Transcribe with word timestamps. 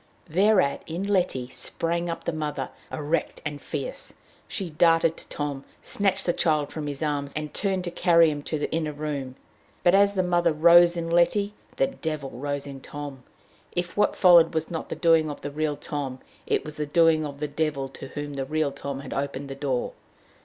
Thereat 0.27 0.81
in 0.87 1.03
Letty 1.03 1.47
sprang 1.49 2.09
up 2.09 2.23
the 2.23 2.33
mother, 2.33 2.71
erect 2.91 3.39
and 3.45 3.61
fierce. 3.61 4.15
She 4.47 4.71
darted 4.71 5.15
to 5.17 5.27
Tom, 5.27 5.63
snatched 5.83 6.25
the 6.25 6.33
child 6.33 6.71
from 6.71 6.87
his 6.87 7.03
arms, 7.03 7.31
and 7.35 7.53
turned 7.53 7.83
to 7.83 7.91
carry 7.91 8.31
him 8.31 8.41
to 8.41 8.57
the 8.57 8.71
inner 8.71 8.93
room. 8.93 9.35
But, 9.83 9.93
as 9.93 10.15
the 10.15 10.23
mother 10.23 10.53
rose 10.53 10.97
in 10.97 11.11
Letty, 11.11 11.53
the 11.75 11.85
devil 11.85 12.31
rose 12.31 12.65
in 12.65 12.81
Tom. 12.81 13.21
If 13.73 13.95
what 13.95 14.15
followed 14.15 14.55
was 14.55 14.71
not 14.71 14.89
the 14.89 14.95
doing 14.95 15.29
of 15.29 15.41
the 15.41 15.51
real 15.51 15.75
Tom, 15.77 16.17
it 16.47 16.65
was 16.65 16.77
the 16.77 16.87
doing 16.87 17.23
of 17.23 17.39
the 17.39 17.47
devil 17.47 17.87
to 17.89 18.07
whom 18.07 18.33
the 18.33 18.45
real 18.45 18.71
Tom 18.71 19.01
had 19.01 19.13
opened 19.13 19.49
the 19.49 19.53
door. 19.55 19.93